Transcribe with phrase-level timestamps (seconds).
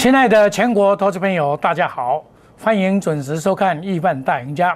[0.00, 2.24] 亲爱的全国投资朋友，大家好，
[2.58, 4.72] 欢迎准时收看《亿万大赢家》。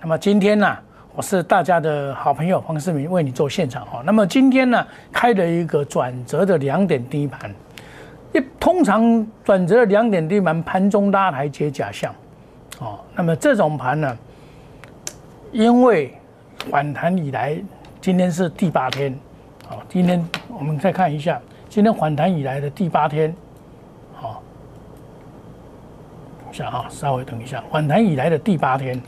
[0.00, 0.74] 那么今天呢，
[1.14, 4.02] 我是大家的好朋友黄世明，为你做现场哈。
[4.02, 7.54] 那么今天呢，开了一个转折的两点低盘，
[8.32, 12.10] 一通常转折的两点低盘，盘中拉抬解假象，
[12.78, 14.16] 哦，那么这种盘呢，
[15.52, 16.14] 因为
[16.70, 17.62] 反弹以来，
[18.00, 19.14] 今天是第八天，
[19.68, 23.36] 好，今天我们再看一下，今天反弹以来的第八天。
[26.52, 29.00] 下哈，稍微等一下，反弹以来的第八天，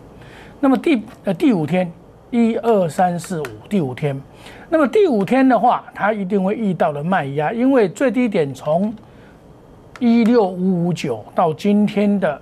[0.60, 1.92] 那么第呃第五天，
[2.30, 4.20] 一二三四五，第五天，
[4.68, 8.94] 那么第五天的话，它一定会遇到了卖压，因为最低点从
[10.00, 12.40] 一六五五九到今天的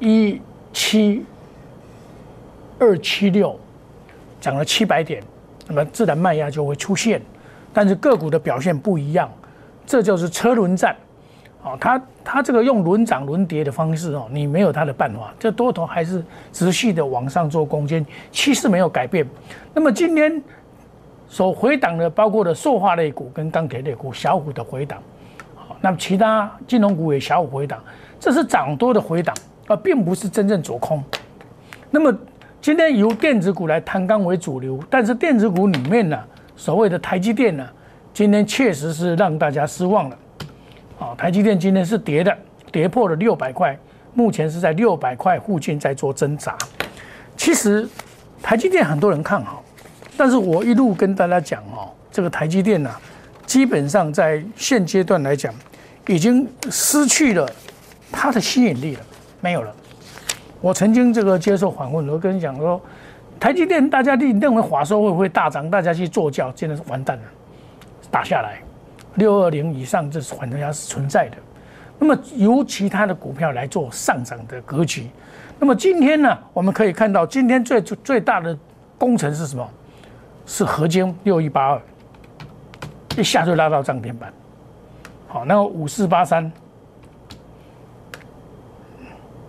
[0.00, 0.40] 一
[0.72, 1.24] 七
[2.78, 3.58] 二七六，
[4.40, 5.22] 涨了七百点，
[5.66, 7.22] 那么自然卖压就会出现，
[7.72, 9.30] 但是个股的表现不一样，
[9.86, 10.94] 这就是车轮战。
[11.66, 19.26] 哦，它它这个用轮涨轮跌的方式哦，你没有它的办法，这多头还是持续的往上做攻坚，趋势没有改变。
[19.74, 20.40] 那么今天
[21.26, 25.02] 所回档的，包括的塑化类股跟钢铁类股小股的回档，
[25.56, 27.82] 好，那么其他金融股也小股回档，
[28.20, 29.34] 这是涨多的回档，
[29.66, 31.02] 而并不是真正走空。
[31.90, 32.16] 那么
[32.60, 36.16] 今天由电子股来弹钢为主流，但是电子股里面呢，
[36.54, 37.66] 所谓的台积电呢，
[38.14, 40.16] 今天确实是让大家失望了。
[40.98, 42.36] 啊，台积电今天是跌的，
[42.72, 43.76] 跌破了六百块，
[44.14, 46.56] 目前是在六百块附近在做挣扎。
[47.36, 47.86] 其实
[48.42, 49.62] 台积电很多人看好，
[50.16, 52.90] 但是我一路跟大家讲哦，这个台积电呢，
[53.44, 55.52] 基本上在现阶段来讲，
[56.06, 57.46] 已经失去了
[58.10, 59.02] 它的吸引力了，
[59.42, 59.74] 没有了。
[60.62, 62.80] 我曾经这个接受访问，我跟你讲说，
[63.38, 67.22] 台积电大家认认为华收会不会大涨，大家去做教，真的是完蛋了，
[68.10, 68.60] 打下来。
[69.16, 71.36] 六二零以上，这是反正压是存在的。
[71.98, 75.10] 那么由其他的股票来做上涨的格局。
[75.58, 78.56] 那么今天呢，我们可以看到今天最最大的
[78.98, 79.68] 工程是什么？
[80.44, 81.80] 是合金六一八二，
[83.16, 84.32] 一下就拉到涨停板。
[85.26, 86.52] 好，那个五四八三，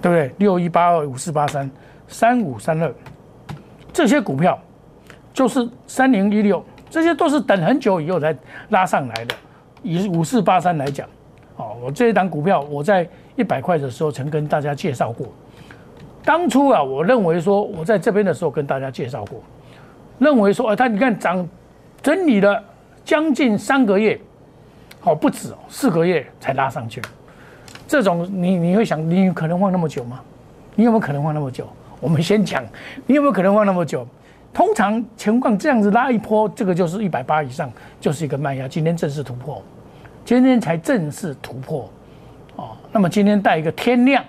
[0.01, 0.31] 对不对？
[0.37, 1.69] 六一八二五四八三
[2.07, 2.91] 三五三二，
[3.93, 4.57] 这些股票
[5.33, 8.35] 就是三零一六，这些都是等很久以后才
[8.69, 9.35] 拉上来的。
[9.83, 11.07] 以五四八三来讲，
[11.55, 15.27] 哦，我这一档股票我在一百块的时候曾跟大家介绍过。
[16.23, 19.41] 当初啊，我认为说我在这边的时候跟大家介绍过，
[20.19, 21.47] 认为说，哎，它你看涨
[22.01, 22.61] 整理了
[23.05, 24.19] 将近三个月，
[25.03, 27.01] 哦，不止哦，四个月才拉上去。
[27.87, 30.19] 这种你你会想，你可能放那么久吗？
[30.75, 31.65] 你有没有可能放那么久？
[32.01, 32.63] 我们先讲，
[33.05, 34.05] 你有没有可能放那么久？
[34.57, 38.67] 通常情况这样子拉一波，这个就是一百八以上，就是一个卖压。
[38.67, 39.61] 今天正式突破，
[40.25, 41.87] 今天才正式突破，
[42.55, 44.25] 哦，那么今天带一个天亮，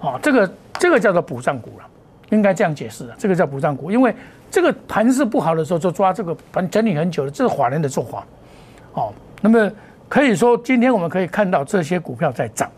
[0.00, 1.86] 哦，这个这个叫做补涨股了，
[2.30, 4.12] 应该这样解释的，这个叫补涨股，因为
[4.50, 8.26] 这个盘势不好的时候就抓这个盘整理很久了，这是华人的做法，
[8.94, 9.70] 哦，那么
[10.08, 12.68] 可以说今天我们可以看到这些股票在涨，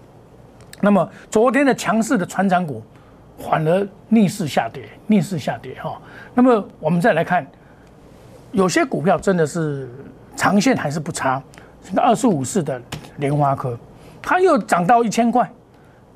[0.82, 2.82] 那么昨天的强势的船长股。
[3.38, 6.00] 反而逆势下跌，逆势下跌哈。
[6.34, 7.47] 那么我们再来看，
[8.53, 9.88] 有些股票真的是
[10.37, 11.43] 长线还是不差。
[11.97, 12.81] 二十五市的
[13.16, 13.78] 莲花科，
[14.21, 15.50] 它又涨到一千块，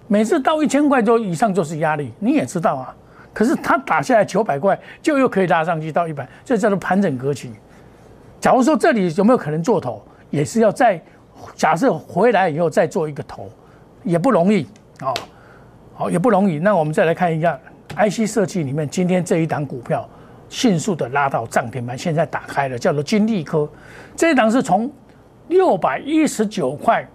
[0.07, 2.95] 每次到一千块就以上就是压力，你也知道啊。
[3.33, 7.51] 可是它打下来九百块，就又可以拉上去到一百，这叫做盘整格局。
[8.39, 11.01] 假如说这里有没有可能做头，也是要再
[11.55, 13.49] 假设回来以后再做一个头，
[14.03, 14.67] 也不容易
[15.01, 15.15] 啊。
[16.11, 16.59] 也不容易。
[16.59, 17.59] 那我们再来看一下
[17.97, 20.09] IC 设计里面，今天这一档股票
[20.49, 23.69] 迅速的拉到涨停板，现在打开了，叫做金利科。
[24.17, 24.91] 这一档是从
[25.49, 27.07] 六百一十九块，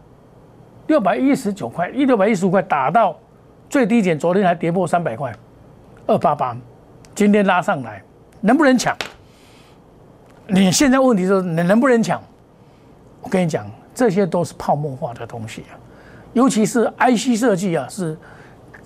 [0.88, 3.18] 六百一十九块，一六百一十五块打到
[3.70, 5.34] 最低点，昨天还跌破三百块，
[6.06, 6.56] 二八八，
[7.16, 8.02] 今天拉上来，
[8.42, 8.96] 能不能抢？
[10.48, 12.22] 你现在问题是，你能不能抢？
[13.22, 15.74] 我跟你讲，这些都是泡沫化的东西啊，
[16.34, 18.18] 尤其是 IC 设计啊，是。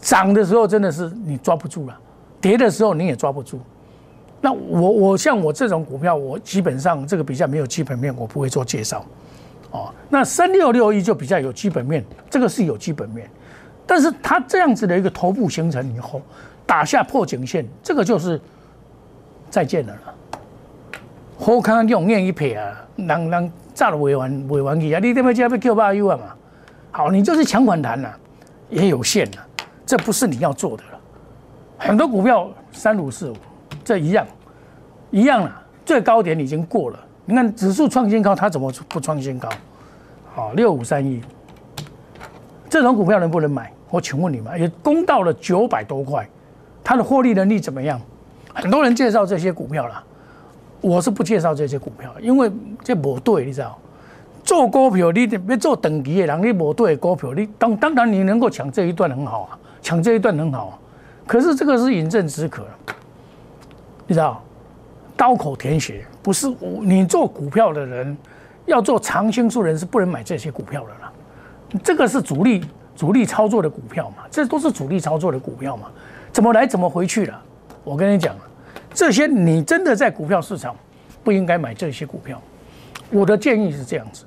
[0.01, 1.97] 涨的时候真的是你抓不住了，
[2.41, 3.59] 跌的时候你也抓不住。
[4.41, 9.05] 那我我像我这种股票，我基本上这个比较没有基本面，我不会做介绍。
[9.69, 13.29] 哦，那三六六一就比较有基本面，这个是有基本面，
[13.85, 16.21] 但是它这样子的一个头部形成以后，
[16.65, 18.41] 打下破颈线，这个就是
[19.49, 20.13] 再见了了。
[21.37, 26.23] 好看用念一撇啊，人人炸了尾完尾完去啊，你这边就要被 Q 八 U 啊嘛。
[26.91, 28.17] 好，你就是强反弹了，
[28.69, 29.47] 也有限了。
[29.91, 30.99] 这不是你要做的了，
[31.77, 33.35] 很多股票三五四五，
[33.83, 34.25] 这一样，
[35.09, 36.99] 一样了，最高点已经过了。
[37.25, 39.49] 你看指数创新高，它怎么不创新高？
[40.33, 41.21] 好，六五三一，
[42.69, 43.69] 这种股票能不能买？
[43.89, 46.25] 我请问你们，也攻到了九百多块，
[46.81, 47.99] 它的获利能力怎么样？
[48.53, 50.01] 很多人介绍这些股票了，
[50.79, 52.49] 我是不介绍这些股票，因为
[52.81, 53.77] 这不对，你知道？
[54.41, 60.79] 做股票你别做等级的人，你不对股票，你当当然你能够抢这一段很好啊，抢这一段很好。
[61.27, 62.65] 可是这个是饮鸩止渴，
[64.07, 64.43] 你知道？
[65.17, 66.47] 刀口舔血，不是
[66.81, 68.17] 你做股票的人，
[68.65, 71.11] 要做长青树人是不能买这些股票的啦。
[71.83, 75.91] 这个是主力主力操作的股票嘛，这都是主力操作的股票嘛，
[76.31, 77.39] 怎么来怎么回去了。
[77.83, 78.35] 我跟你讲
[78.95, 80.75] 这些你真的在股票市场
[81.23, 82.41] 不应该买这些股票。
[83.11, 84.25] 我的建议是这样子，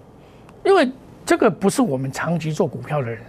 [0.64, 0.88] 因为
[1.26, 3.20] 这个不是我们长期做股票的人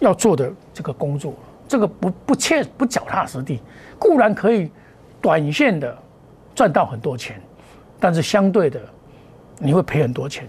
[0.00, 1.34] 要做的这个工作，
[1.68, 3.60] 这个不不切不脚踏实地，
[3.98, 4.70] 固然可以
[5.20, 5.96] 短线的。
[6.56, 7.38] 赚到很多钱，
[8.00, 8.80] 但是相对的，
[9.58, 10.48] 你会赔很多钱。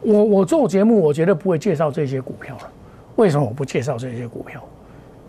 [0.00, 2.62] 我我做节目，我绝对不会介绍这些股票了。
[3.14, 4.60] 为什么我不介绍这些股票？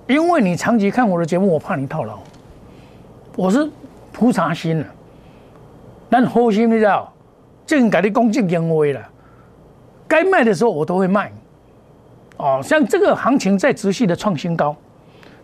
[0.08, 2.18] 因为你长期看我的节目，我怕你套牢。
[3.36, 3.70] 我是
[4.12, 4.86] 菩萨心了，
[6.10, 7.14] 但核心你知道，
[7.64, 9.10] 正改的恭敬言威了。
[10.08, 11.32] 该卖的时候我都会卖。
[12.38, 14.76] 哦，像这个行情在持续的创新高，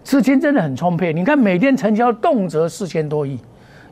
[0.04, 1.12] 资金真的很充沛。
[1.12, 3.40] 你看每天成交动辄四千多亿。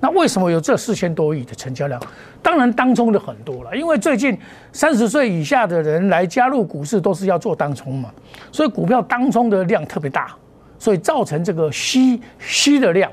[0.03, 2.01] 那为什么有这四千多亿的成交量？
[2.41, 4.35] 当然当中的很多了，因为最近
[4.73, 8.09] 三十岁以下的人来加入股市都是要做当冲嘛，
[8.51, 10.33] 所以股票当冲的量特别大，
[10.79, 13.11] 所以造成这个吸吸的量。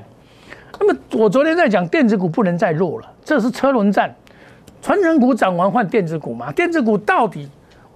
[0.79, 4.11] 那么我昨天在讲电子股不能再弱了，这是车轮战，
[4.81, 6.51] 传承股涨完换电子股嘛？
[6.53, 7.47] 电子股到底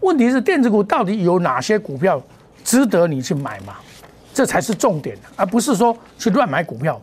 [0.04, 2.22] 问题是电子股到底有哪些股票
[2.64, 3.76] 值得你去买嘛？
[4.34, 7.02] 这才是重点，而不是说去乱买股票。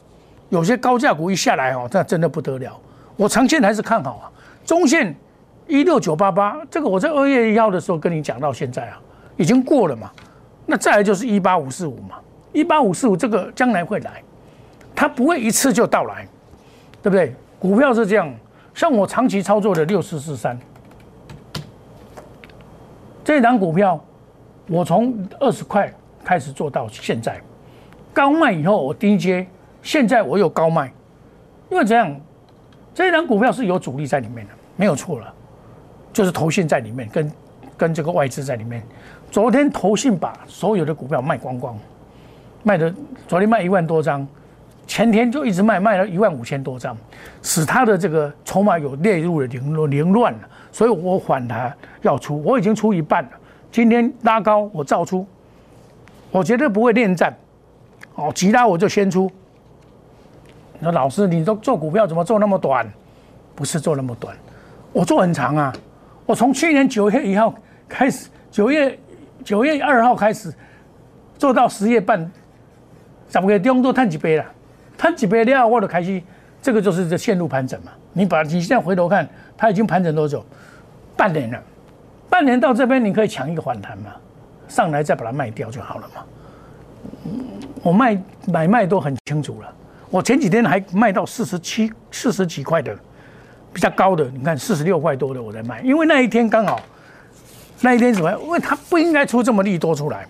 [0.51, 2.77] 有些高价股一下来哦，那真的不得了。
[3.17, 4.25] 我长线还是看好啊，
[4.67, 5.15] 中线
[5.67, 8.99] 一六九八八，这个我在二月一号的时候跟你讲到现在啊，
[9.37, 10.11] 已经过了嘛。
[10.67, 12.17] 那再来就是一八五四五嘛，
[12.53, 14.23] 一八五四五这个将来会来，
[14.95, 16.27] 它不会一次就到来，
[17.03, 17.35] 对不对？
[17.59, 18.33] 股票是这样，
[18.75, 20.59] 像我长期操作的六四四三，
[23.25, 24.03] 这档股票
[24.69, 25.93] 我从二十块
[26.25, 27.41] 开始做到现在，
[28.13, 29.47] 高卖以后我低接。
[29.83, 30.93] 现在我有高卖，
[31.71, 32.15] 因为这样，
[32.95, 35.33] 这一档股票是有主力在里面的，没有错了，
[36.13, 37.33] 就是投信在里面，跟
[37.79, 38.83] 跟这个外资在里面。
[39.31, 41.79] 昨天投信把所有的股票卖光光，
[42.63, 42.95] 卖的
[43.27, 44.29] 昨天卖一万多张，
[44.91, 46.97] 前天就一直卖，卖了一万五千多张，
[47.43, 50.41] 使他的这个筹码有列入了凌乱凌乱了，
[50.73, 51.73] 所以我反弹
[52.03, 53.31] 要出，我已经出一半了，
[53.71, 55.25] 今天拉高我照出，
[56.33, 57.33] 我绝对不会恋战，
[58.17, 59.31] 哦，急拉我就先出。
[60.83, 62.85] 说老师，你都做股票怎么做那么短？
[63.55, 64.37] 不是做那么短，
[64.93, 65.73] 我做很长啊！
[66.27, 67.55] 我从去年九月一号
[67.89, 68.99] 开始，九月
[69.45, 70.53] 九月二号开始
[71.39, 72.29] 做到十月半，
[73.29, 74.45] 十个月中都探几倍了，
[75.01, 76.23] 探几倍料，我都开始，
[76.61, 77.91] 这个就是这线路盘整嘛。
[78.13, 79.27] 你把你现在回头看，
[79.57, 80.45] 它已经盘整多久？
[81.17, 81.59] 半年了，
[82.29, 84.11] 半年到这边你可以抢一个反弹嘛，
[84.69, 86.23] 上来再把它卖掉就好了嘛。
[87.83, 89.73] 我卖买卖都很清楚了。
[90.11, 92.95] 我前几天还卖到四十七、四十几块的，
[93.73, 96.79] 比较高的，你看四十六块多的我在卖，因为那一天刚好，
[97.81, 98.31] 那一天什么？
[98.43, 100.27] 因为它不应该出这么利多出来，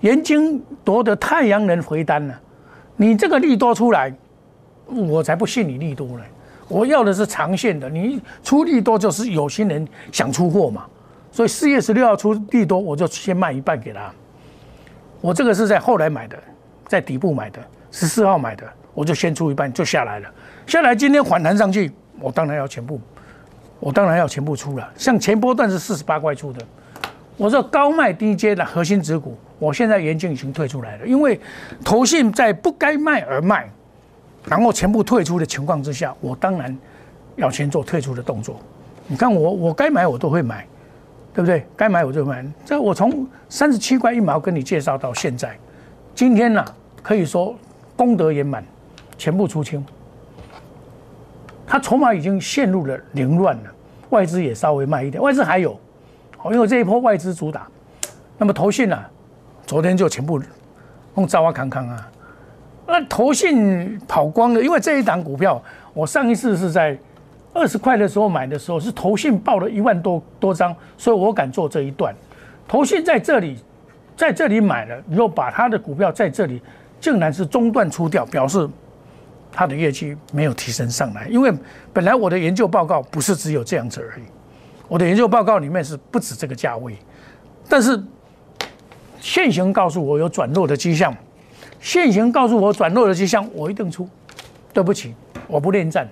[0.00, 2.40] 元金夺得太阳能回单了，
[3.00, 4.12] 你这个利多出来，
[4.84, 6.22] 我才不信你利多呢。
[6.68, 10.84] 我要的是长线的，你出利多就是有心人想出货嘛，
[11.32, 14.12] 所以四月十六号出利多，我就先卖一半给他。
[15.22, 16.36] 我这个是在后来买的，
[16.88, 17.58] 在底部买的，
[17.90, 18.70] 十四号买的。
[18.92, 20.28] 我就先出一半就下来了，
[20.66, 21.90] 下来今天反弹上去，
[22.20, 23.00] 我当然要全部，
[23.78, 24.86] 我当然要全部出了。
[24.94, 26.60] 像前波段是四十八块出的，
[27.38, 31.38] 我说高卖低接的核心指股，我现在研究已经退出来了，因为
[31.84, 33.70] 投信在不该卖而卖，
[34.44, 36.76] 然后全部退出的情况之下，我当然
[37.36, 38.58] 要先做退出的动作。
[39.06, 40.66] 你看我我该买我都会买，
[41.32, 41.64] 对不对？
[41.76, 42.44] 该买我就买。
[42.64, 45.56] 这我从三十七块一毛跟你介绍到现在，
[46.14, 46.64] 今天呢
[47.02, 47.54] 可以说
[47.94, 48.64] 功德圆满。
[49.18, 49.84] 全部出清，
[51.66, 53.64] 他筹码已经陷入了凌乱了，
[54.08, 55.78] 外资也稍微慢一点，外资还有，
[56.50, 57.68] 因为这一波外资主打，
[58.38, 58.98] 那么投信呢，
[59.66, 60.40] 昨天就全部
[61.16, 62.08] 用招啊康康啊，
[62.86, 65.62] 那投信跑光了，因为这一档股票，
[65.94, 66.98] 我上一次是在
[67.52, 72.14] 二十块的时候买的时候，是投信报了一万多多张，所以我敢做这一段，
[72.66, 73.58] 投信在这里，
[74.16, 76.60] 在这里买了，又把他的股票在这里
[77.00, 78.68] 竟然是中断出掉，表示。
[79.52, 81.52] 他的业绩没有提升上来，因为
[81.92, 84.22] 本来我的研究报告不是只有这样子而已，
[84.86, 86.96] 我的研究报告里面是不止这个价位，
[87.68, 88.00] 但是
[89.20, 91.14] 现行告诉我有转弱的迹象，
[91.78, 94.08] 现行告诉我转弱的迹象，我一定出。
[94.72, 95.14] 对不起，
[95.46, 96.08] 我不恋战，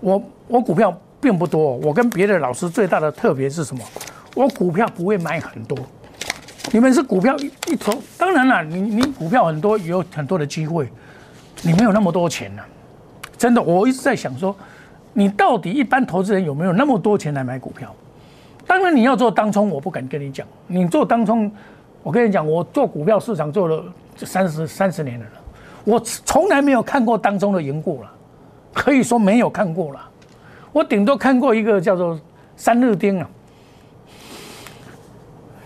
[0.00, 3.84] 我我股票并不多，我跟别的老师最大的特别是什么？
[4.34, 5.78] 我股票不会买很多。
[6.72, 10.88] 你们是股票一一投，当然了，你你股票很多，有很多的机会，
[11.62, 12.62] 你没有那么多钱呢。
[13.36, 14.56] 真的，我一直在想说，
[15.12, 17.94] 你到底一般投资人有没有那么多钱来买股票？
[18.66, 20.46] 当然，你要做当冲，我不敢跟你讲。
[20.66, 21.52] 你做当冲，
[22.04, 23.82] 我跟你讲，我做股票市场做了
[24.18, 25.26] 三十三十年了，
[25.84, 28.12] 我从来没有看过当中的赢过了，
[28.72, 30.00] 可以说没有看过了。
[30.70, 32.20] 我顶多看过一个叫做
[32.56, 33.28] 三日丁啊。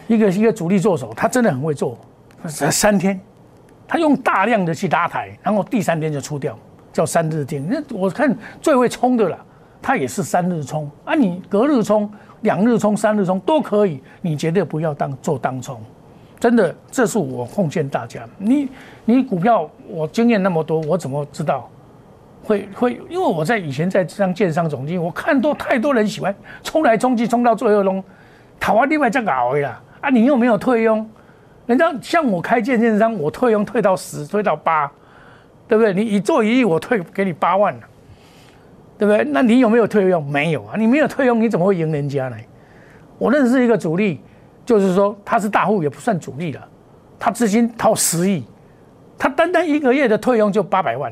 [0.06, 1.98] 一个一个主力做手，他真的很会做，
[2.46, 3.20] 三天，
[3.86, 6.58] 他用大量的去拉抬，然后第三天就出掉，
[6.94, 7.62] 叫三日天。
[7.68, 9.38] 那我看最会冲的了，
[9.82, 15.78] 他也是三日冲啊，你隔日冲、两日冲、三日冲都可以，你绝对不要当做当冲，
[16.40, 18.22] 真的，这是我奉劝大家。
[18.38, 18.68] 你
[19.04, 21.68] 你股票我经验那么多，我怎么知道
[22.44, 23.00] 会会？
[23.10, 28.02] 因为我在以前在当建商总经，我看多太多人喜欢冲来冲去，冲到最后弄，
[28.60, 29.82] 台湾另外再搞回了。
[30.00, 31.10] 啊，你又没有退佣，
[31.66, 34.88] 人家像我开建建商，我退佣退到十，退到八，
[35.66, 35.92] 对不对？
[35.92, 37.80] 你一做一亿，我退给你八万了，
[38.96, 39.24] 对不对？
[39.32, 40.24] 那你有没有退佣？
[40.24, 42.36] 没有啊，你没有退佣，你怎么会赢人家呢？
[43.18, 44.20] 我认识一个主力，
[44.68, 46.68] 就是说他是大户，也不算主力了，
[47.18, 48.44] 他资金掏十亿，
[49.16, 51.10] 他单单一个月的退佣就八百万，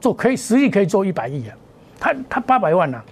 [0.00, 1.56] 做可以十亿可以做一百亿啊，
[1.98, 3.02] 他他八百万呐，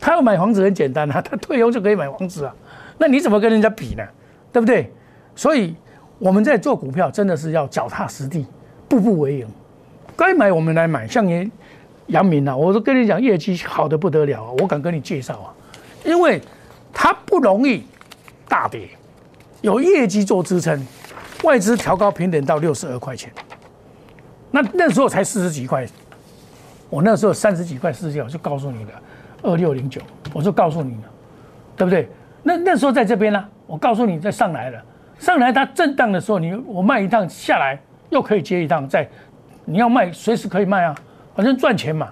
[0.00, 2.54] 他要买房子很简单啊， 他退佣就可以买房子啊，
[2.96, 4.02] 那你怎么跟人家比呢？
[4.50, 4.90] 对不对？
[5.36, 5.76] 所以
[6.18, 8.46] 我们在做股票，真的是要脚踏实地，
[8.88, 9.46] 步步为营。
[10.16, 11.50] 该买我们来买，像你
[12.06, 15.52] 杨明啊，我都跟你讲，业绩好的不得了啊，我敢跟你介绍啊，
[16.02, 16.40] 因为
[16.94, 17.84] 它不容易
[18.48, 18.88] 大跌，
[19.64, 20.78] 有业绩做支撑，
[21.42, 23.32] 外资调高平等到六十二块钱，
[24.50, 25.86] 那那时候才四十几块，
[26.90, 28.92] 我那时候三十几块四十几，我就告诉你的
[29.42, 30.02] 二六零九，
[30.34, 31.10] 我就告诉你了，
[31.78, 32.06] 对不对？
[32.42, 33.42] 那那时候在这边呢。
[33.66, 34.78] 我告诉你，再上来了，
[35.18, 37.80] 上来它震荡的时候，你我卖一趟下来，
[38.10, 39.08] 又可以接一趟，在
[39.64, 40.94] 你要卖随时可以卖啊，
[41.34, 42.10] 反正赚钱嘛，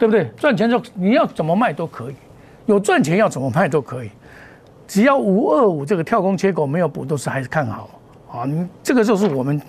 [0.00, 0.24] 对不对？
[0.36, 2.14] 赚钱就你要怎么卖都可以，
[2.66, 4.10] 有赚钱要怎么卖都可以，
[4.90, 7.88] 只要五二五这个跳空缺口没有补，都是还是看好
[8.28, 8.44] 啊。
[8.44, 9.62] 你这个就是我们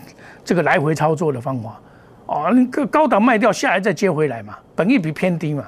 [0.43, 1.79] 这个来回操作的方法
[2.25, 2.49] 啊。
[2.49, 5.63] 你个高档卖掉下来再接回来嘛，本益比偏低嘛。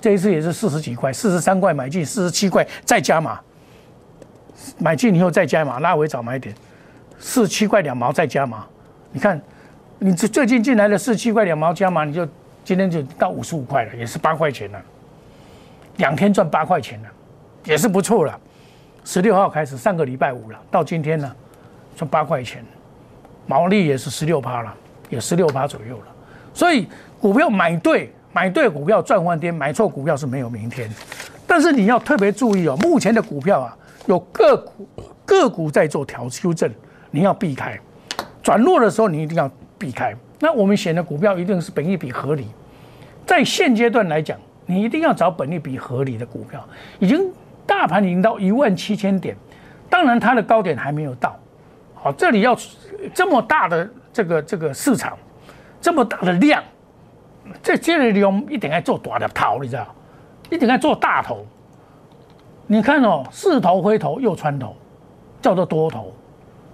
[0.00, 3.38] 这一次也是四十几块，四十三块买进，四十七块再加码。
[4.76, 6.52] 买进以后再加码，拉回早买点，
[7.20, 8.66] 四七块两毛再加码。
[9.12, 9.40] 你看，
[10.00, 12.26] 你这最近进来的四七块两毛加码，你就
[12.64, 14.82] 今天就到五十五块了，也是八块钱了。
[15.98, 17.08] 两天赚八块钱了，
[17.66, 18.38] 也是不错了。
[19.04, 21.30] 十六号开始，上个礼拜五了，到今天呢，
[21.94, 22.64] 赚八块钱，
[23.46, 24.74] 毛利也是十六趴了，
[25.10, 26.04] 也十六趴左右了。
[26.54, 26.88] 所以
[27.20, 30.90] 股票买对，买对股票赚翻天，买错股票是没有明天。
[31.46, 33.76] 但是你要特别注意哦，目前的股票啊。
[34.06, 34.88] 有个股
[35.24, 36.70] 个股在做调修正，
[37.10, 37.76] 你要避开
[38.40, 40.14] 转弱的时候，你一定要避开。
[40.38, 42.46] 那我们选的股票一定是本益比合理，
[43.26, 46.64] 在现阶段来讲，你一定要找本益比合理的股票。
[47.00, 47.28] 已经
[47.66, 49.36] 大盘已经到一万七千点，
[49.90, 51.36] 当然它的高点还没有到。
[51.94, 52.56] 好，这里要
[53.12, 55.18] 这么大的这个这个市场，
[55.80, 56.62] 这么大的量，
[57.62, 59.86] 这这里我们一定要做大的头，你知道？
[60.50, 61.44] 一定要做大头。
[62.68, 64.76] 你看哦，四头回头又穿头，
[65.42, 66.12] 叫做多头；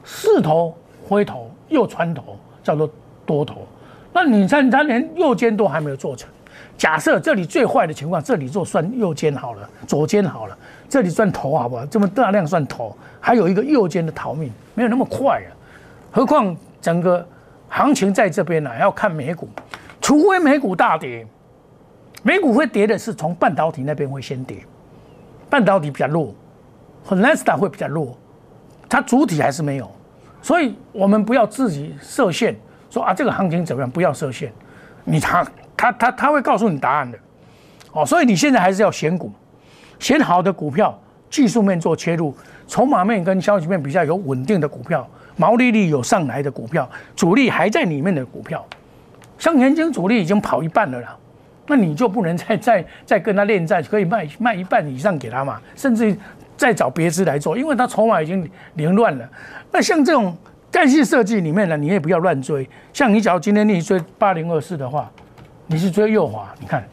[0.04, 0.76] 四头
[1.08, 2.90] 回头又穿头，叫做
[3.24, 3.66] 多头。
[4.12, 6.28] 那你看，它连右肩都还没有做成。
[6.76, 11.86] 假设这里最坏的情况，这里做算右肩好了，左肩好了，这里算头好不好？
[11.86, 15.50] 这么大量算头，还有一个右肩的逃命，没有那么快啊。
[16.10, 17.24] 何况整个
[17.68, 19.48] 行情在这边呢，要看美股，
[20.00, 21.24] 除非美股大跌，
[22.22, 24.58] 美股会跌的是从半导体那边会先跌。
[25.48, 26.34] 半导体比较弱，
[27.04, 28.16] 和纳斯达会比较弱，
[28.88, 29.88] 它主体还是没有，
[30.40, 32.56] 所以我们不要自己设限，
[32.90, 33.90] 说啊这个行情怎么样？
[33.90, 34.52] 不要设限，
[35.04, 35.46] 你他
[35.82, 37.18] 他他他会告诉你答案的，
[37.90, 39.32] 哦，所以你现在还是要选股，
[39.98, 40.96] 选好的股票，
[41.28, 42.32] 技术面做切入，
[42.68, 48.64] 筹码面跟消息面比较有稳定的股票，毛利率有上来的股票，主力还在里面的股票，
[49.38, 51.16] 像年金主力已经跑一半了啦。
[51.66, 56.16] 那你就不能再再再跟他恋战，可以卖卖一半以上给他嘛，甚至
[56.56, 59.28] 再找别支来做，因为他筹码已经凌乱了。
[59.72, 60.32] 那像这种
[60.70, 62.68] 干系设计里面呢，你也不要乱追。
[62.92, 65.10] 像你假如今天你追八零二四的话，
[65.72, 66.84] 你是追右滑，你看，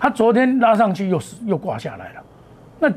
[0.00, 2.22] 它昨天拉上去又是又挂下来了。
[2.80, 2.92] 那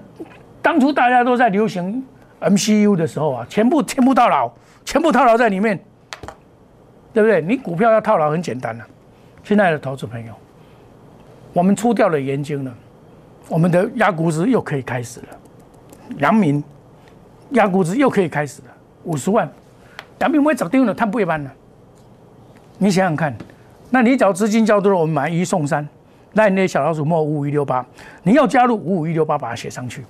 [0.59, 2.03] 当初大家都在流行
[2.41, 4.51] MCU 的时候啊，全部全部套牢，
[4.83, 5.79] 全部套牢在里面，
[7.13, 7.43] 对不对？
[7.43, 8.85] 你股票要套牢很简单了。
[9.43, 10.33] 亲爱的投资朋友，
[11.53, 12.73] 我们出掉了盐金了，
[13.47, 15.27] 我们的压股值又可以开始了。
[16.17, 16.63] 阳明
[17.51, 18.67] 压股值又可以开始了，
[19.03, 19.47] 五十万，
[20.19, 21.51] 阳明我早定了，他不一般了。
[22.79, 23.35] 你想想看，
[23.89, 25.87] 那你只要资金较多了，我们买一送三。
[26.33, 27.83] 那你那小老鼠莫五五一六八，
[28.21, 30.05] 你要加入五五一六八，把它写上去，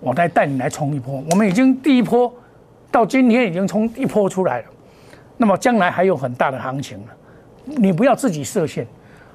[0.00, 1.22] 我再带你来冲一波。
[1.30, 2.32] 我们已经第一波
[2.90, 4.64] 到今天已经冲一波出来了，
[5.36, 7.04] 那么将来还有很大的行情了。
[7.64, 8.86] 你不要自己设限，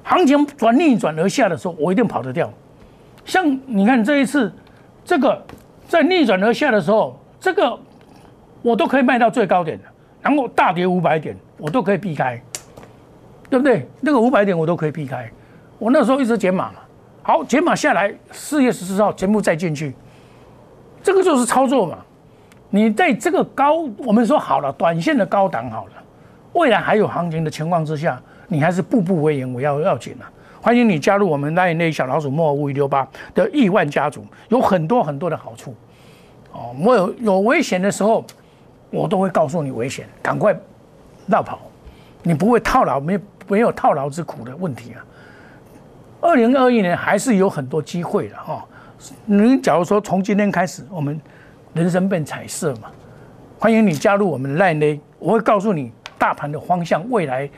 [0.02, 2.52] 行情转逆转而下的时候，我一定跑得掉。
[3.24, 4.52] 像你看这一次，
[5.04, 5.40] 这个
[5.86, 7.78] 在逆转而下的时候，这个
[8.60, 9.84] 我都可以卖到最高点的，
[10.20, 12.42] 然后大跌五百点，我都可以避开，
[13.50, 13.88] 对不对？
[14.00, 15.30] 那个五百点我都可以避开。
[15.78, 16.80] 我那时候一直减码嘛，
[17.22, 19.94] 好减码下来，四月十四号全部再进去，
[21.02, 21.98] 这个就是操作嘛。
[22.70, 25.92] 你在这个高，我们说好了，短线的高档好了，
[26.52, 30.28] 未来还有行情的情况之下，你还是步步为营，我要要紧啊。
[30.60, 35.74] 欢迎你加入我们那那小老鼠莫五一六八的亿万家族，有很多很多的好处。
[36.52, 38.24] 哦，我有有危险的时候，
[38.90, 40.54] 我都会告诉你危险，赶快
[41.26, 41.60] 绕跑，
[42.22, 43.16] 你不会套牢，没
[43.48, 45.04] 没有套牢之苦的问题啊。
[46.20, 48.64] 二零二一年还是有很多机会的哈。
[49.24, 51.20] 你假如说从今天开始，我们
[51.72, 52.90] 人生变彩色嘛，
[53.58, 57.48] 欢迎你加入我们的 Line，我会告诉你大盘的方向，未来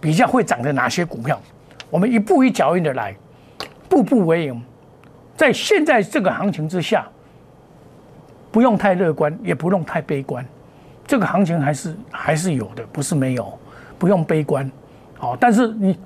[0.00, 1.38] 比较会涨的哪些股票，
[1.90, 3.14] 我们一步一脚印的来，
[3.88, 4.62] 步步为营。
[5.36, 7.06] 在现在这个行情之下，
[8.50, 10.42] 不用太乐观，也不用太悲观，
[11.06, 13.58] 这个行情还是还是有的，不是没有，
[13.98, 14.70] 不用悲观。
[15.18, 15.98] 好，但是你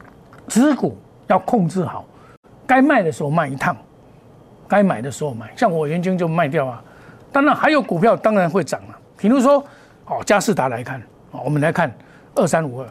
[0.48, 0.96] 持股。
[1.28, 2.04] 要控制好，
[2.66, 3.76] 该卖的时候卖一趟，
[4.66, 5.48] 该买的时候买。
[5.56, 6.82] 像我原金就卖掉啊。
[7.30, 9.64] 当然还有股票当然会涨了，比如说
[10.06, 11.88] 哦，嘉士达来看，哦，我们来看
[12.34, 12.88] 二三五二，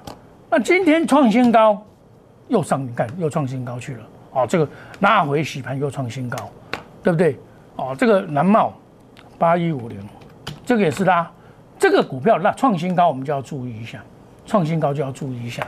[0.49, 1.85] 那今天创新高，
[2.47, 4.65] 又上你看又创新高去了，哦，这个
[5.01, 6.49] 拉回洗盘又创新高，
[7.03, 7.37] 对不对？
[7.75, 8.73] 哦，这个南茂
[9.37, 9.99] 八一五零，
[10.65, 11.29] 这个也是拉，
[11.77, 14.01] 这个股票那创新高，我们就要注意一下，
[14.45, 15.67] 创新高就要注意一下。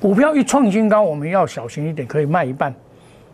[0.00, 2.74] 股票一创新高，我们要小心一点，可以卖一半。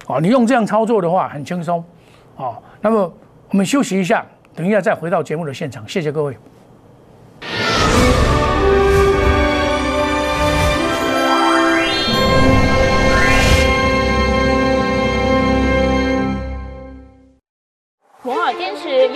[0.07, 1.83] 哦，你用这样操作的话很轻松。
[2.37, 3.13] 哦，那么
[3.51, 5.87] 我们休息一下，等一下再回到节目的现场。
[5.89, 6.37] 谢谢各位。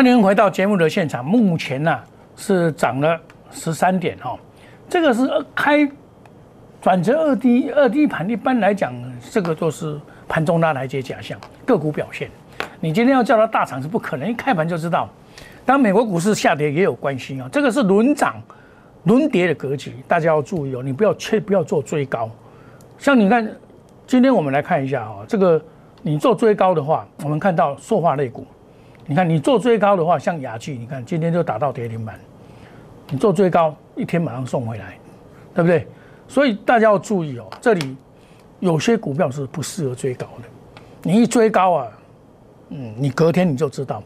[0.00, 1.22] 欢迎回到节目的现场。
[1.22, 1.94] 目前呢
[2.34, 4.34] 是涨了十三点哈，
[4.88, 5.86] 这个是开
[6.80, 8.26] 转折二低二低盘。
[8.30, 8.94] 一般来讲，
[9.30, 12.30] 这个都是盘中拉台阶假象，个股表现。
[12.80, 15.06] 你今天要叫它大涨是不可能，一开盘就知道。
[15.66, 17.46] 当，美国股市下跌也有关系啊。
[17.52, 18.36] 这个是轮涨
[19.04, 20.82] 轮跌的格局，大家要注意哦。
[20.82, 22.30] 你不要切不要做追高。
[22.96, 23.46] 像你看，
[24.06, 25.62] 今天我们来看一下哈，这个
[26.00, 28.46] 你做追高的话，我们看到塑化类股。
[29.10, 32.16] 你看，你做最高的话，像雅趣，你看今天就打到跌停板。
[33.08, 34.96] 你做最高，一天马上送回来，
[35.52, 35.84] 对不对？
[36.28, 37.96] 所以大家要注意哦，这里
[38.60, 40.48] 有些股票是不适合追高的。
[41.02, 41.88] 你一追高啊，
[42.68, 44.00] 嗯，你隔天你就知道，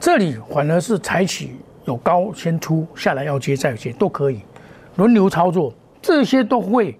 [0.00, 4.40] 这里反而是采取有高先出，下来要接再接都可以，
[4.96, 6.98] 轮流操作，这些都会。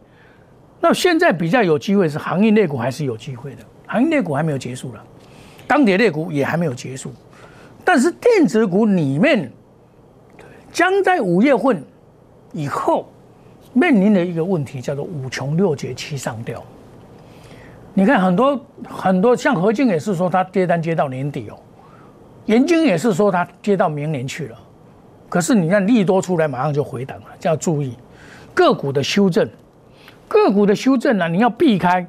[0.83, 5.03] 那现在比较有机会是行业类股还是有机会的，行业类股还没有结束了。
[5.73, 7.11] 钢铁类股也还没有结束，
[7.83, 9.51] 但是电子股里面
[10.71, 11.83] 将在五月份
[12.53, 13.11] 以后
[13.73, 16.63] 面临的一个问题叫做五穷六绝七上吊。
[17.95, 21.57] 你看很多很多像何静也是说他接单接到年底哦，
[22.45, 24.59] 研经也是说他接到明年去了，
[25.31, 27.97] 可是你看利多出来马上就回档了，就要注意
[28.53, 29.49] 个股的修正，
[30.29, 32.07] 个股的修正呢，你要避开。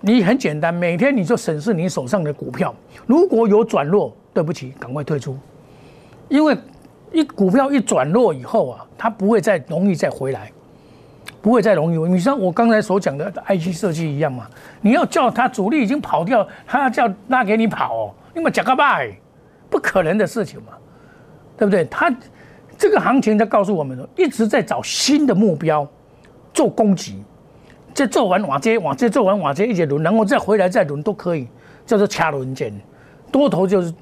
[0.00, 2.74] 你很简单，每天你就审视你手上的股票，
[3.06, 5.36] 如果有转弱，对不起，赶快退出，
[6.28, 6.56] 因为
[7.12, 10.52] 一股票一转弱以后啊，它不会再容易再回来，
[11.42, 12.12] 不会再容易。
[12.12, 14.48] 你像我刚才所讲的 IC 设计一样嘛，
[14.80, 19.12] 你要叫它主力已经跑掉，他要叫拉给你跑，哦，你们讲个拜，
[19.68, 20.74] 不可能的事情嘛，
[21.56, 21.84] 对不对？
[21.86, 22.14] 他
[22.76, 25.84] 这个行情在告诉我们，一直在找新的目标
[26.54, 27.24] 做攻击。
[27.94, 31.48] 这做完瓦接瓦接做完瓦接一节轮，然后再回来再轮都可以，
[31.84, 32.72] 叫做掐轮间。
[33.32, 33.92] 多头就是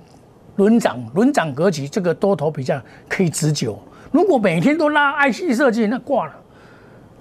[0.57, 3.79] 轮涨，轮涨格局，这个多头比较可以持久。
[4.13, 6.33] 如果每天都拉 IC 设计，那挂了。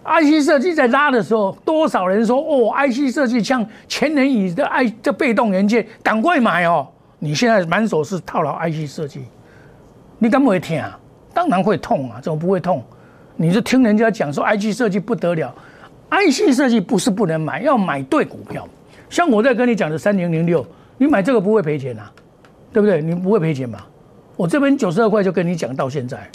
[0.06, 6.88] IC 设计在拉的时候，多少人说哦，IC 设计像前年以的 I 这被动元件，赶快买哦！
[7.18, 9.26] 你现在满手是套牢 IC 设计，
[10.20, 11.00] 你敢不会听啊？
[11.34, 12.84] 当然会痛啊，怎么不会痛？
[13.36, 15.54] 你就听人家讲说 IC 设计不得了。
[16.16, 18.68] IC 设计不是不能买，要买对股票。
[19.10, 20.66] 像我在跟你讲的三零零六，
[20.98, 22.12] 你买这个不会赔钱啊，
[22.72, 23.02] 对不对？
[23.02, 23.88] 你不会赔钱吧？
[24.36, 26.30] 我这边九十二块就跟你讲到现在，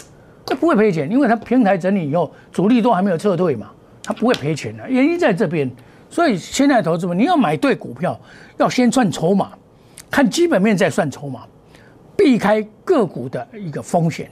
[0.44, 3.70] 这不会赔钱，因为它平台整理以后，主力都还没有撤退嘛，
[4.02, 4.88] 它不会赔钱的。
[4.88, 5.70] 原因在这边，
[6.08, 8.18] 所以现在投资们你要买对股票，
[8.58, 9.52] 要先算筹码，
[10.10, 11.42] 看基本面再算筹码，
[12.16, 14.30] 避开个股的一个风险。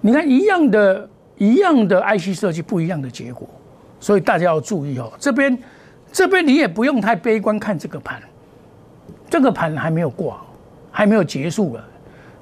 [0.00, 1.08] 你看一样的，
[1.38, 3.48] 一样的 IC 设计，不一样的结果。
[4.00, 5.56] 所以大家要注意哦，这边，
[6.10, 8.20] 这边你也不用太悲观看这个盘，
[9.28, 10.40] 这个盘还没有挂，
[10.90, 11.84] 还没有结束了，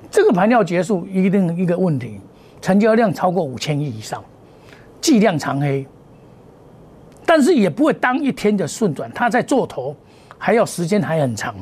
[0.09, 2.21] 这个盘要结束一定一个问题，
[2.63, 4.25] 成交量超过五千亿以上，
[5.01, 5.85] 计量长黑，
[7.27, 9.95] 但是也不会当一天的顺转，它在做头
[10.39, 11.53] 还要时间还很长，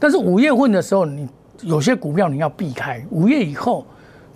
[0.00, 1.28] 但是五月份的时候，你
[1.62, 3.86] 有些股票你要避开，五月以后，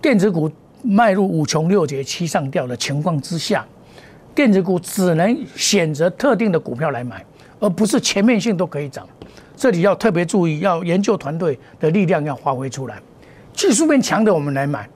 [0.01, 0.49] 电子股
[0.83, 3.67] 迈入五穷六绝七上吊的情况之下。
[4.35, 7.25] 电子股只能选择特定的股票来买，
[7.61, 9.07] 而不是全面性都可以涨。
[9.57, 12.99] 这里要特别注意，要研究团队的力量要发挥出来。
[13.53, 14.89] 技术面强的我们来买，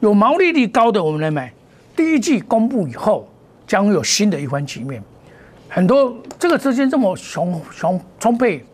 [0.00, 1.52] 有毛利率高的我们来买。
[1.96, 3.28] 第一季公布以后，
[3.66, 5.02] 将会有新的一番局面。
[5.68, 8.64] 很多这个资金这么雄雄充沛，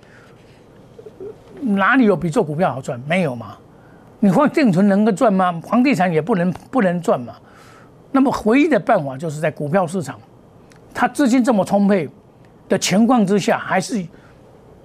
[1.61, 3.01] 哪里有比做股票好赚？
[3.09, 3.57] 没有嘛？
[4.21, 5.61] 你放定存能够赚吗？
[5.67, 7.35] 房地产也不能不能赚嘛？
[8.13, 10.21] 那么唯一的办法就是在股票市场，
[10.93, 12.09] 它资金这么充沛
[12.69, 14.07] 的情况之下，还是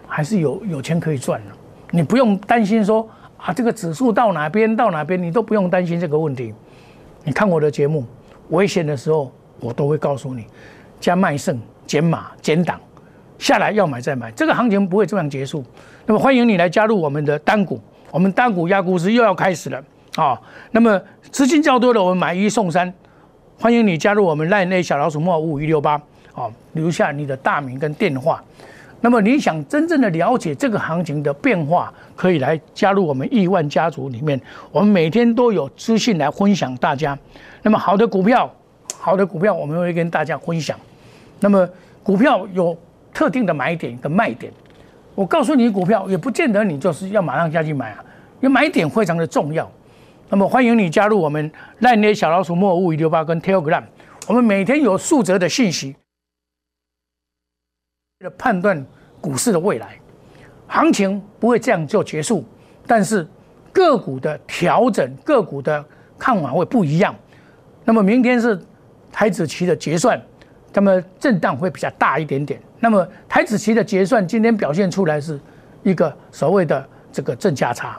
[0.08, 1.52] 还是有有钱可以赚的。
[1.92, 6.54] 你不用担心说啊，这个指数到哪边到哪边，你都不用担心这个问题。
[7.26, 8.06] 你看我的节目，
[8.50, 10.48] 危险的时候我都会告诉你，
[11.00, 12.80] 加卖剩、减码、减档，
[13.38, 15.63] 下来要买再买，这个行情不会这样结束。
[16.06, 17.78] 那么欢迎你来加入我们的单股，
[18.10, 19.84] 我们单股压股市又要开始了
[20.16, 20.42] 啊。
[20.72, 22.94] 那么资金较多的，我们买一送三。
[23.60, 26.00] 欢迎你加入我们赖内小老鼠莫五五一六八，
[26.32, 28.43] 好，留下你的大名跟电话。
[29.02, 34.39] 那么你想真正的了解这个行情的变化，可以来加入我们亿万家族里面。
[34.72, 37.17] 我们每天都有资讯来分享大家。
[37.63, 38.48] 那么好的股票，
[38.96, 40.78] 好的股票我们会跟大家分享。
[41.39, 41.67] 那么
[42.04, 42.78] 股票有
[43.12, 44.54] 特定的买点跟卖点，
[45.15, 48.06] 我告诉你，股票也不见得你就是要马上下去买啊，
[48.39, 49.67] 因为买点非常的重要。
[50.30, 53.84] 那么欢迎你加入我们烂捏小老鼠莫五五六八跟 Telegram，
[54.28, 55.96] 我们每天有数则的信息，
[58.20, 58.86] 的判断
[59.22, 59.98] 股市的未来，
[60.68, 62.44] 行情不会这样就结束，
[62.86, 63.26] 但是
[63.72, 65.84] 个股的调整、个股的
[66.20, 67.16] 看法会不一样。
[67.86, 68.60] 那么明天是
[69.10, 70.22] 台子期的结算，
[70.74, 72.62] 那么震荡会比较大一点点。
[72.82, 75.40] 那么台子期的结算今天表现出来是
[75.84, 77.98] 一个所谓的这个正价差。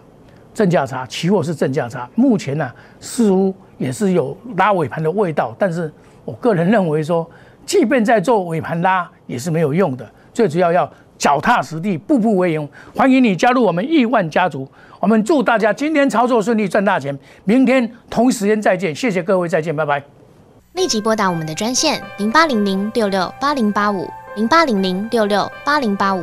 [0.58, 2.10] 正价差，期货是正价差。
[2.16, 2.68] 目前呢，
[2.98, 5.54] 似乎也是有拉尾盘的味道。
[5.56, 5.88] 但是
[6.24, 7.24] 我个人认为说，
[7.64, 10.04] 即便在做尾盘拉，也是没有用的。
[10.34, 12.68] 最主要要脚踏实地，步步为营。
[12.92, 14.68] 欢迎你加入我们亿万家族。
[14.98, 17.16] 我们祝大家今天操作顺利，赚大钱。
[17.44, 20.02] 明天同一时间再见，谢谢各位，再见，拜拜。
[20.72, 24.08] 立即拨打我们的专线零八零零六六八零八五。
[24.36, 26.22] 零八零零六六八零八五